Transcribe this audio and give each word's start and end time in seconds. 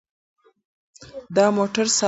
دا 1.35 1.45
موټر 1.57 1.85
ساده 1.89 1.97
و. 1.97 1.99